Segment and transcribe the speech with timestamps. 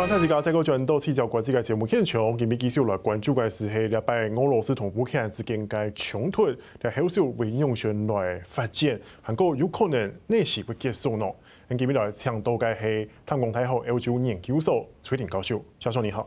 [0.00, 11.36] 欢迎大家再个转到七角国际嘅节目现场，今日继续来关注嘅是系礼拜俄罗斯同乌克兰之间嘅冲突，系好少会影响来发展，韩国有可能呢时会结束咯。
[11.68, 16.26] 今日来请到嘅系淡江大学欧洲研究所崔婷教授，教授你好。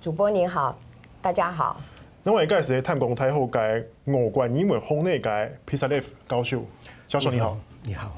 [0.00, 0.78] 主播你好，
[1.20, 1.80] 大家好。
[2.22, 6.64] 那我介是淡江大学嘅俄国英文学内嘅 Pisalev 教授，
[7.08, 7.58] 教授你好。
[7.82, 8.16] 你好。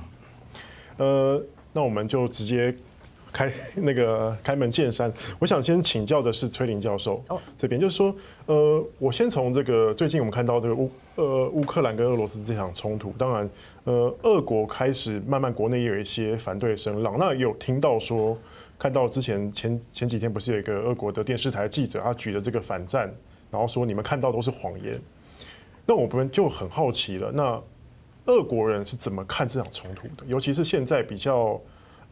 [0.98, 1.43] 呃，
[1.73, 2.75] 那我们就直接。
[3.33, 7.23] 开 那个开门见山，我想先请教的是崔林教授
[7.57, 8.15] 这边，就是说，
[8.47, 13.51] 呃，我先从这个最近我们看到这个乌呃乌克兰跟俄罗斯这场冲突，当然，
[13.85, 18.37] 呃，俄国开始慢慢国内也有一些反对声浪，那也有听到说，
[18.79, 23.12] 看到之前前前几天不是有一个俄国的电视台记者，他举的这个反战，
[23.51, 25.01] 然后说你们看到都是谎言，
[25.87, 27.59] 那我们就很好奇了，那
[28.27, 30.27] 俄国人是怎么看这场冲突的？
[30.27, 31.59] 尤其是现在比较。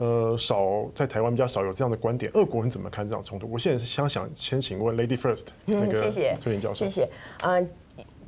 [0.01, 2.33] 呃，少在台湾比较少有这样的观点。
[2.35, 3.47] 俄国人怎么看这场冲突？
[3.51, 7.09] 我现在想想，先请问 Lady First，那个崔莹教授，谢谢。
[7.43, 7.69] 嗯。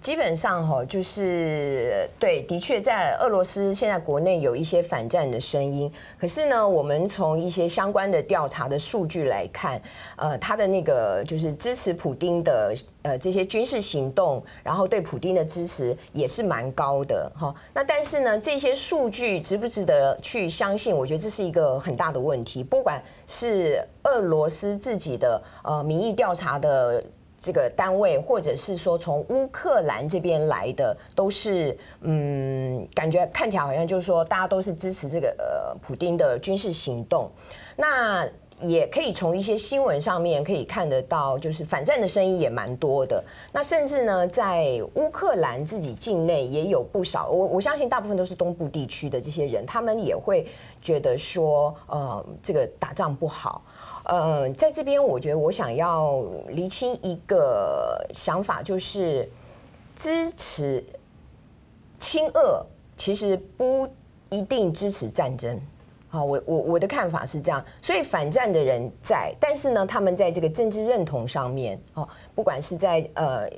[0.02, 5.90] 基本上哈，就是对，的确在俄罗斯现在国内有一些反战的声音。
[6.18, 9.80] 可是呢，我们从一些相关的调查的数据来看，
[10.16, 17.54] 呃，他的那个就是支持普丁的呃这些军事行动，然后对普丁的支持也是蛮高的哈。
[17.72, 20.92] 那但是呢，这些数据值不值得去相信？
[20.96, 22.64] 我觉得这是一个很大的问题。
[22.64, 27.00] 不管是俄罗斯自己的呃民意调查的。
[27.42, 37.28] 这个单位，或者是说从乌克兰这边来的，都是嗯，感觉看起来好像就是说，大家都是支持这个呃普丁的军事行动。
[37.74, 38.24] 那
[38.62, 43.22] 也可以从一些新闻上面可以看得到，就是反战的声音也蛮多的。
[43.52, 50.46] 那甚至呢，在乌克兰自己境内也有不少，我我相信大部分都是东部地区的这些人，他们也会
[50.80, 53.62] 觉得说，呃，这个打仗不好。
[54.04, 59.28] 呃，在这边，我觉得我想要厘清一个想法，就是
[59.94, 60.84] 支持
[62.00, 62.66] 亲俄
[62.96, 63.88] 其实不
[64.28, 65.60] 一定支持战争。
[66.12, 73.48] 好，我我我的看法是这样，所以反战的人在，但是呢，他们在这个政治认同上面，哦，不管是在呃。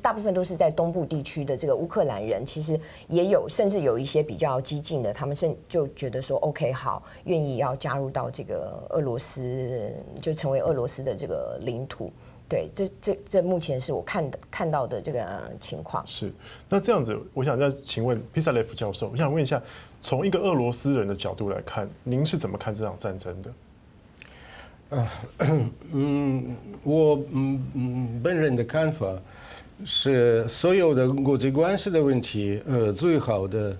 [0.00, 12.10] 大部分都是在东部地区的这个乌克兰人，其实也有，甚至有一些比较激进的，他们甚就觉得说，OK，好，愿意要加入到这个俄罗斯，就成为俄罗斯的这个领土。
[12.48, 16.02] 对，这这这目前是我看的看到的这个情况。
[16.06, 16.32] 是，
[16.70, 19.62] 那这样子，我想再请问皮萨列夫教授，我想问一下，
[20.02, 23.50] 从一个俄罗斯人的角度来看，您是怎么看这场战争的？
[25.92, 29.06] 嗯，我嗯嗯本人的看法。
[29.84, 33.76] 是所有的国际关系的问题，呃，最好的，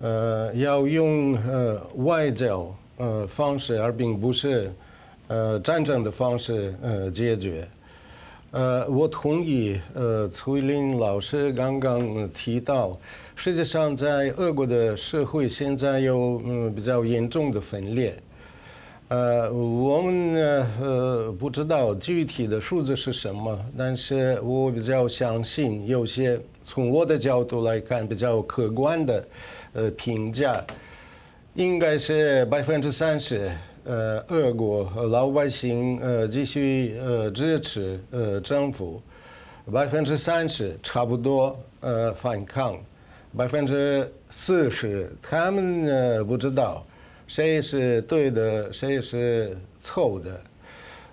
[0.00, 4.70] 呃，要用呃外交呃方式，而并不是
[5.28, 7.66] 呃战争的方式呃解决。
[8.54, 12.96] 呃，我同意呃崔玲老师刚刚提到，
[13.34, 18.16] 实际上在俄国的社会现在有嗯比较严重的分裂。
[19.08, 29.28] 呃，我们，呃，不知道具体的数字是什么，但是我比较相信，有些从我的角度来看比较客观的，
[29.72, 30.64] 呃，评价，
[31.54, 33.50] 应该是百分之三十，
[33.84, 39.00] 呃，俄国老百姓呃继续呃支持呃政府，
[39.72, 42.76] 百分之三十差不多呃反抗，
[43.36, 46.84] 百分之四十他们呃不知道。
[47.26, 50.40] 谁是对的，谁是错的？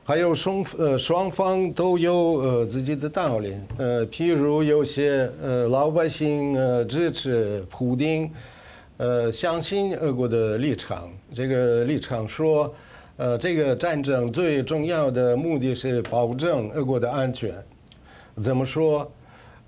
[0.04, 3.56] 还有双呃双方都有呃自己的道理。
[3.78, 8.30] 呃，譬如有些呃老百姓呃支持普丁，
[9.02, 11.10] 呃相信俄国的立场。
[11.34, 12.72] 这个立场说，
[13.18, 17.52] 呃这个战争最重要的目的是保证俄国的安全。
[18.40, 19.12] 怎么说？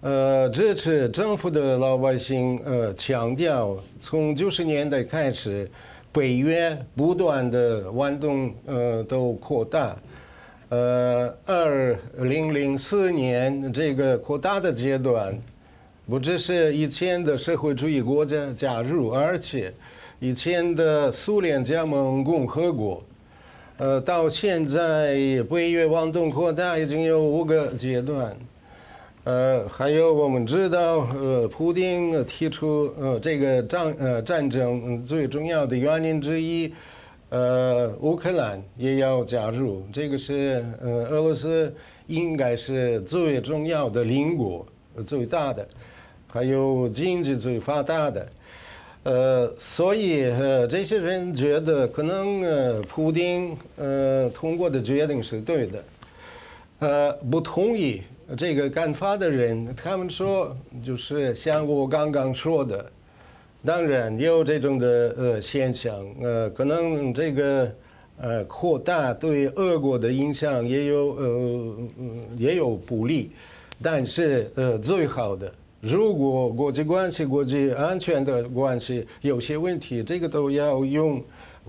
[0.02, 5.68] 呃，支持政府的老百姓呃强调，从九十年代开始。
[6.16, 9.98] 北约不断的弯动，呃，都扩大，
[10.70, 15.36] 呃，二零零四年这个扩大的阶段，
[16.06, 19.74] 不只是以前的社会主义国家加入，而且
[20.20, 23.02] 以前的苏联加盟共和国，
[23.78, 25.16] 呃，到现在
[25.50, 28.36] 北约弯动扩大已经有五个阶段。
[29.24, 36.74] 呃，还有我们知道，呃，普丁提出呃这个战呃战争最重要的原因之一，
[37.30, 41.74] 呃，乌克兰也要加入，这个是呃俄罗斯
[42.08, 44.66] 应该是最重要的邻国，
[45.08, 45.66] 最大的，
[46.34, 48.28] 还有经济最发达的，
[49.04, 55.84] 呃，所以呃，这些人觉得可能呃，普丁呃通过的决定是对的，
[56.80, 58.02] 呃，不同意
[58.36, 62.84] 这个干法的人，他们说就是像我刚刚说的，
[63.64, 67.72] 当然有这种的呃现象，呃，可能这个
[68.20, 71.76] 呃扩大对俄国的影响也有呃
[72.38, 73.30] 也有不利，
[73.84, 75.54] 但是呃最好的。
[75.84, 81.22] 如果国际关系、国际安全的关系有些问题，这个都要用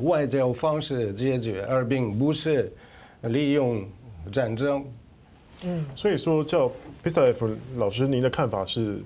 [0.03, 2.73] 外交方式解决，而并不是
[3.23, 3.85] 利用
[4.31, 4.85] 战争。
[5.65, 6.71] 嗯，所以说，叫
[7.03, 9.03] Pistarev 老师，您的看法是，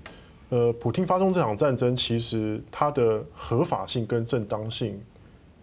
[0.50, 5.00] 呃，普京发动这场战争，其实它的合法性跟正当性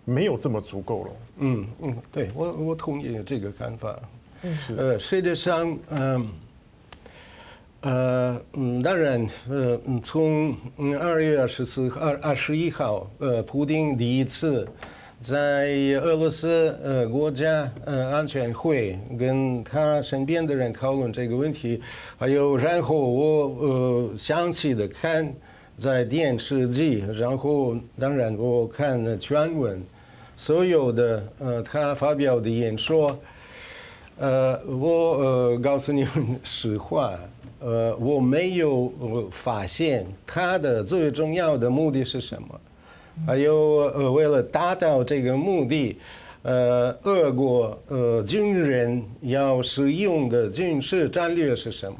[0.05, 1.11] 没有这么足够了。
[1.37, 3.95] 嗯嗯，对我我同意这个看法。
[4.41, 4.75] 嗯，是。
[4.75, 5.99] 呃，实际上，嗯。
[5.99, 6.25] 呃
[7.87, 10.57] 嗯，当然，呃嗯，从
[10.99, 14.67] 二月二十四二二十一号，呃，普丁第一次
[15.21, 15.67] 在
[16.01, 21.79] 俄罗斯呃国家呃安全会跟他身边的人讨论这个问题，
[22.17, 25.31] 还有然后我呃详细的看
[25.77, 29.79] 在电视机，然后当然我看了全文，
[30.35, 33.15] 所有的呃他发表的演说，
[34.17, 34.89] 呃，我
[35.19, 37.13] 呃告诉你们实话。
[37.65, 38.93] 呃，我没有
[39.31, 42.61] 发现他的最重要的目的是什么，
[43.25, 43.55] 还有
[43.95, 45.97] 呃，为了达到这个目的，
[46.43, 51.97] 呃，俄国呃军人要使用的军事战略是什么？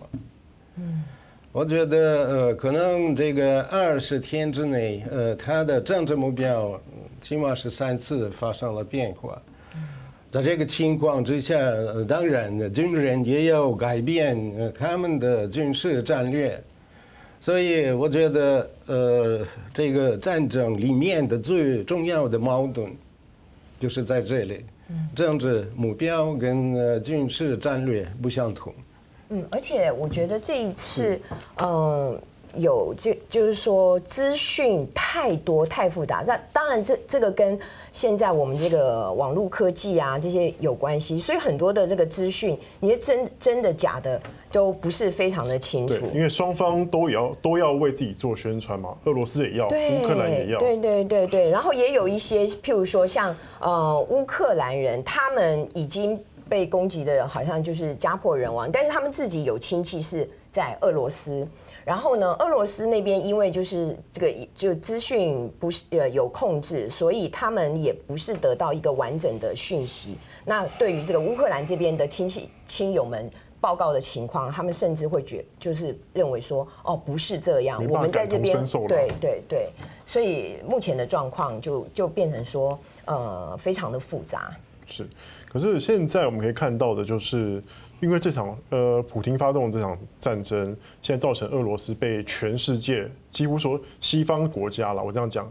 [0.77, 1.03] 嗯，
[1.51, 1.97] 我觉得
[2.27, 6.79] 呃，可能这个二十天之内，呃，他的政治目标
[7.19, 9.41] 起码是三次发生了变化。
[10.35, 11.57] 在这个情况之下，
[12.05, 14.37] 当然军人也要改变
[14.77, 16.61] 他们的军事战略，
[17.39, 22.91] 所以我觉得，呃，这个战争里面的最重要的矛盾
[23.79, 24.65] 就是在这里，
[25.15, 28.73] 政治目标跟军事战略不相同。
[29.29, 31.17] 嗯，而且我觉得这一次，
[31.61, 32.21] 嗯。
[32.55, 37.57] 有这就是说资讯太多太复杂，那当然这这个跟
[37.91, 44.21] 现在我们这个网络科技啊这些有关系，所以很多的这个资讯，你是真真的假的
[44.51, 46.05] 都不是非常的清楚。
[46.13, 56.17] 因为双方都要都要为自己做宣传嘛，俄罗斯也要，乌克兰也要，对对对对，然后也有一些譬如说像呃乌克兰人，他们已经
[56.47, 61.47] 被攻击的好像就是家破人亡，但是他们自己有亲戚是在俄罗斯。
[61.85, 70.17] 然后呢，俄罗斯那边因为就是这个就资讯不是呃有控制，所以他们也不是得到一个完整的讯息。
[70.43, 73.29] 那对于这个乌克兰这边的亲戚亲友们
[73.61, 79.69] 报告的情况，他们甚至会觉就是认为说，哦，不是这样，我们在这边对对对，
[80.07, 84.51] 所以目前的状况就就变成说，呃，非常的复杂。
[84.87, 85.07] 是，
[85.49, 87.61] 可是现在我们可以看到的就是。
[88.01, 90.65] 因为这场呃，普京发动这场战争，
[91.01, 95.49] 现在造成俄罗斯被全世界几乎说西方国家了，我这样讲，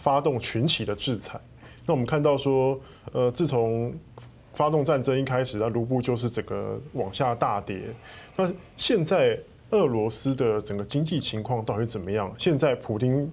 [0.00, 1.38] 发动群起的制裁。
[1.84, 2.80] 那我们看到说，
[3.12, 3.92] 呃，自从
[4.54, 7.82] 发动战争一开始，那卢布就是整个往下大跌。
[8.34, 9.38] 那现在
[9.70, 12.32] 俄罗斯的整个经济情况到底怎么样？
[12.38, 13.30] 现在普京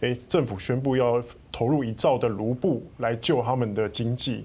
[0.00, 4.44] 诶，政府宣布要投入一兆的卢布来救他们的经济。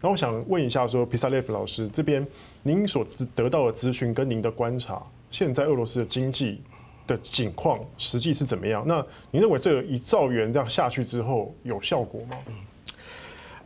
[0.00, 2.24] 那我想问一下，说 Pistarev 老师这边，
[2.62, 6.60] 您所得到的资讯跟您的观察，现在俄罗斯的经济
[7.04, 8.84] 的景况实际是怎么样？
[8.86, 12.36] 那您认为这个一兆元这样下去之后有效果吗？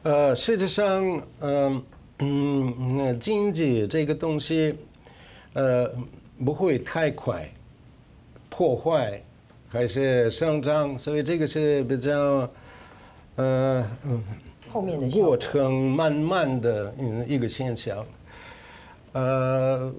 [0.05, 1.85] 呃，实际上，嗯
[2.21, 4.75] 嗯，那经济这个东西，
[5.53, 5.91] 呃，
[6.43, 7.47] 不会太快
[8.49, 9.23] 破坏
[9.69, 12.51] 还是上涨，所以这个是比较，
[13.37, 14.25] 呃嗯。
[14.73, 16.95] 后面的过程慢慢的
[17.29, 18.07] 一个现象，
[19.13, 19.93] 呃，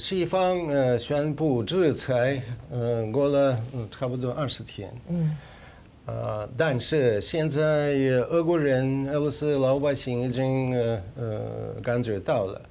[0.00, 3.54] 西方呃宣布制裁，呃，过了
[3.90, 5.36] 差不多二十天，嗯，
[6.06, 7.92] 呃，但是现在
[8.30, 11.30] 俄国人、俄罗斯老百姓已经呃呃
[11.82, 12.62] 感觉到了，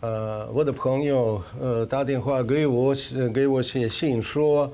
[0.00, 2.92] 呃，我的朋友呃打电话给我，
[3.32, 4.68] 给我写信说，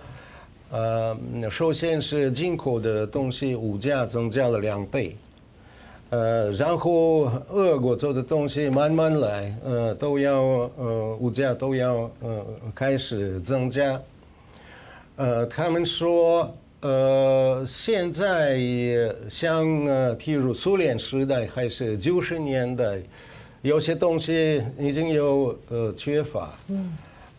[0.70, 1.14] 呃，
[1.50, 5.14] 首先是进口的东西物价增加了两倍。
[6.10, 10.34] 呃，然后俄国做的东西慢慢来，呃，都要
[10.76, 12.44] 呃物价都要呃
[12.74, 14.00] 开始增加。
[15.16, 18.58] 呃，他们说，呃，现在
[19.28, 23.00] 像呃，譬如苏联时代还是九十年代，
[23.62, 26.50] 有些东西已经有呃缺乏。
[26.68, 26.96] 嗯。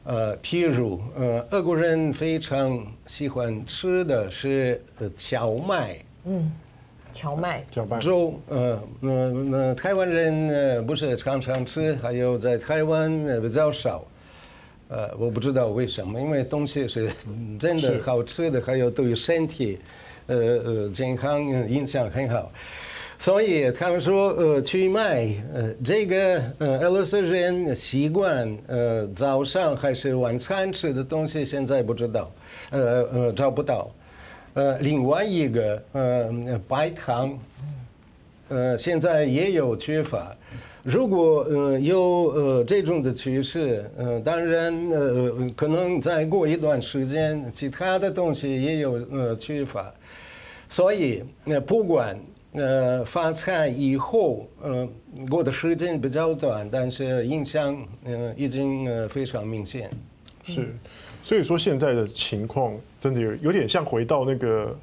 [0.07, 4.79] 呃，譬如呃，俄国人非常喜欢吃的是
[5.17, 6.51] 蕎麦，嗯，
[7.15, 7.65] 荞麦。
[8.01, 13.09] 粥，呃，那那台湾人呃不是常常吃，还有在台湾
[13.41, 14.05] 比较少。
[14.87, 17.09] 呃，我不知道为什么，因为东西是
[17.57, 19.79] 真的好吃的，还有对于身体，
[20.27, 22.51] 呃呃健康影响很好，
[23.17, 32.31] 所以他们说呃去卖呃这个呃俄罗斯人习惯呃早上还是晚餐吃的东西，现在不知道，
[32.69, 33.89] 呃呃找不到，
[34.55, 37.37] 呃另外一个呃白糖，
[38.49, 40.35] 呃现在也有缺乏。
[40.81, 49.93] 如果呃有呃这种的趋势，呃当然呃可能再过一段时间，其他的东西也有呃缺乏，
[50.69, 52.19] 所以呃不管
[52.53, 54.87] 呃发财以后呃
[55.29, 59.89] 过的时间比较短，但是影响呃已经呃非常明显。
[60.45, 60.75] 是，
[61.23, 64.77] 所以说现在的情况真的有有点像回到那个。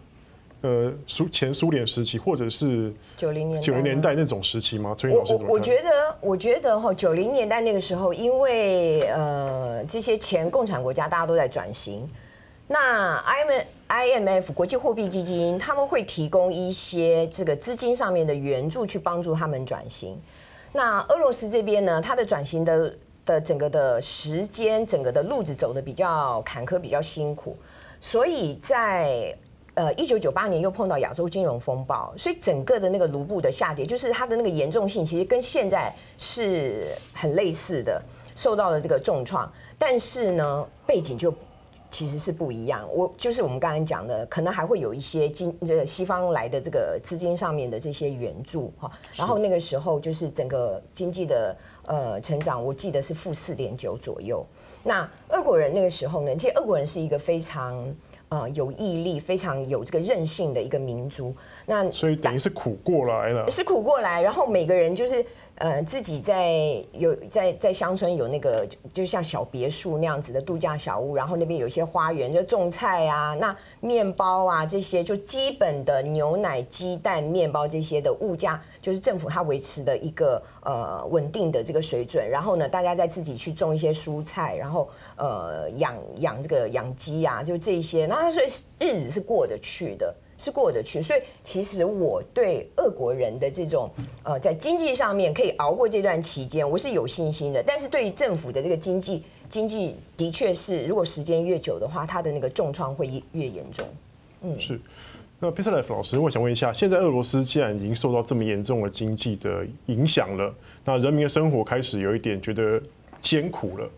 [0.65, 4.95] 呃，苏前苏联时期，或者是九零年九零年代那种时期吗？
[4.97, 5.35] 崔老师？
[5.35, 12.09] 我我觉得，我觉得哈，九零年代那个时候，因为呃，这些前共产国家大家都在转型，
[12.69, 20.17] 那 I M I M F 国际货币基金他们会提供一些这个资金上面的援助，去帮助他们转型。
[20.73, 27.57] 那俄罗斯这边呢，它的转型的的整个的时间，整个的路子走的比较坎坷，比较辛苦，
[28.01, 29.37] 所以在。
[29.75, 38.03] 呃，一九九八年又碰到亚洲金融风暴，所以整个的那个卢布的下跌，就是它的那个严重性，其实跟现在是很类似的，
[38.35, 39.51] 受到了这个重创。
[39.79, 41.33] 但是呢，背景就
[41.93, 42.89] 其实是不一样。
[42.93, 48.91] 我就是我们刚才讲的，可能还会有一些金这个西方来的这个资金上面的这些援助哈。
[49.15, 54.45] 然后那个时候就是整个经济的呃成长，我记得是负四点九左右。
[54.83, 57.95] 那俄国人那个时候呢，其实俄国人是一个非常。
[58.33, 61.37] 呃，有毅力，非常有这个韧性的一个民族。
[61.67, 65.23] 那所以等于是苦过来了，是苦过来，然后每个人就是。
[65.63, 82.29] 呃，自己在有在在乡村有那个就像小别墅那样子的度假小屋，然后那边有一些花园，就种菜啊，那面包啊这些就基本的牛奶、鸡蛋、面包这些的物价，就是政府它维持的一个呃稳定的这个水准。
[82.29, 88.47] 然后呢，大家再自己去种一些蔬菜，然后呃养养这个养鸡啊，就这些，那所以
[88.85, 90.13] 日子是过得去的。
[90.43, 93.89] 是过得去，所以其实我对俄国人的这种
[94.25, 97.63] 呃，在经济上面可以熬过这段期间，我是有信心的。
[97.65, 103.87] 但是对于政府的这个经济，经济的确是，如果时间越久的话，它的那个重创会越严重。
[104.41, 104.81] 嗯，是。
[105.39, 110.53] 那 Pisalev 老师，我想问一下，现在俄罗斯既然已经受到这么严重的经济的影响了，
[110.85, 112.83] 那人民的生活开始有一点觉得
[113.21, 113.89] 艰苦了，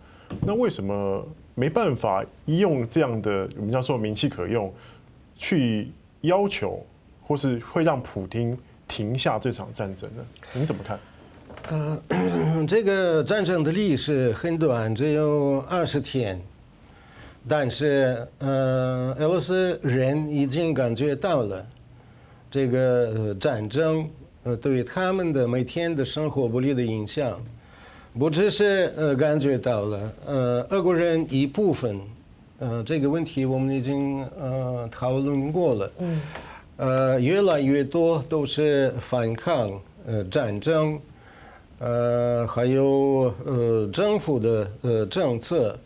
[0.42, 4.70] 那为什么没办法用这样的我们叫做名气可用
[5.38, 5.88] 去？
[6.24, 6.84] 要求，
[7.22, 8.56] 或是会让普丁
[8.88, 10.24] 停下这场战争呢？
[10.52, 10.98] 你怎么看？
[11.70, 12.02] 呃，
[12.68, 16.40] 这个战争的历史很短，只有二十天，
[17.48, 21.66] 但是呃，俄罗斯人已经感觉到了
[22.50, 24.08] 这个战争
[24.44, 27.40] 呃对他们的每天的生活不利的影响，
[28.18, 32.00] 不只是呃感觉到了，呃，俄国人一部分。
[32.64, 35.90] 呃，这个问题我们已经呃讨论过了。
[35.98, 36.20] 嗯。
[36.76, 39.70] 呃，越来越多都是反抗
[40.06, 40.98] 呃战争，
[41.78, 45.78] 呃，还有呃政府的呃政策，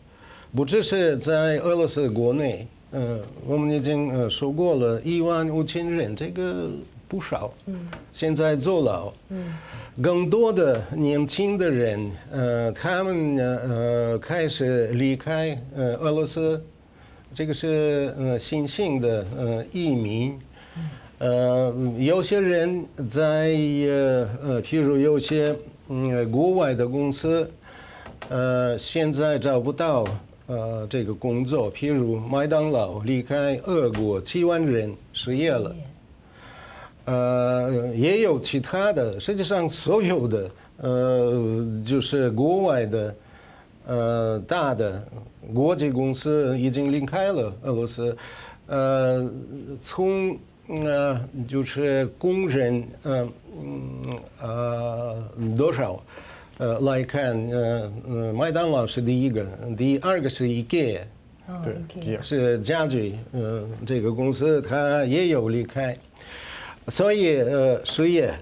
[0.55, 2.67] 不只是在俄罗斯国内。
[2.93, 6.69] 呃，我们已经呃说过了，一万五千人，这个
[7.09, 7.53] 不少。
[7.67, 7.89] 嗯。
[8.13, 9.13] 现在坐牢。
[9.31, 9.55] 嗯。
[10.01, 16.63] 更多的年轻的人，呃，他们呢，呃，开始离开呃俄罗斯，
[17.35, 20.39] 这个是呃新兴的呃移民，
[21.19, 25.53] 呃，有些人在呃呃，譬如有些
[25.89, 27.51] 嗯国外的公司，
[28.29, 30.05] 呃，现在找不到
[30.47, 35.75] 呃这个工作，譬如麦当劳离开俄国七万人失业了。
[37.09, 43.15] 呃，也有其他的，实际上所有的，呃，就是国外的，
[43.87, 45.03] 呃，大的
[45.55, 48.15] 国际公司已经离开了俄罗斯，
[48.67, 49.27] 呃，
[49.81, 50.37] 从
[50.67, 55.25] 呃就是工人，嗯嗯呃
[55.57, 55.99] 多少，
[56.59, 59.47] 呃来看，呃呃麦当劳是第一个，
[59.79, 61.01] 第二个是 IKEA，
[61.65, 65.97] 对，是家具，呃这个公司它也有离开。
[66.91, 68.33] 所以呃失业，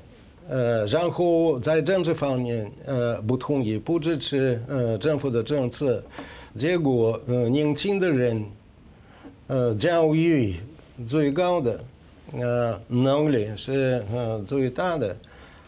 [0.48, 6.02] 呃然后在政治方面呃不同意不支持呃政府的政策，
[6.54, 8.44] 结果呃年轻的人，
[9.48, 10.54] 呃教育
[11.06, 11.80] 最高的，
[12.38, 15.16] 呃能力是呃最大的，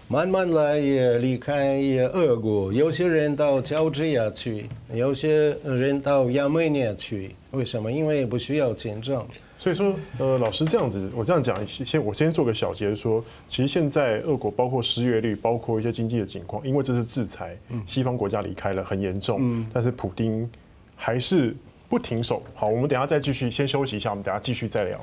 [0.06, 7.90] 慢慢来也离开也俄国，有些人到乔治亚去，有些人到亚美尼亚去，为什么？
[7.90, 9.26] 因为不需要签证。
[9.58, 20.48] 所以说，呃，老师这样子，我这样讲，先我先做个小结，说，其实现在俄国包括失业率，包括一些经济的情况，因为这是制裁，西方国家离开了很严重，但是普丁
[20.94, 21.56] 还是
[21.88, 22.40] 不停手。
[22.54, 25.00] 好，我们等下再继续，先休息一下，我们等下继续再聊。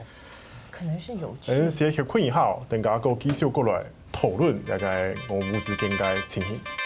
[0.72, 1.36] 可能是有。
[1.50, 6.85] 嗯，先去困一下，等下个继续过来讨论大概俄乌之间该情形。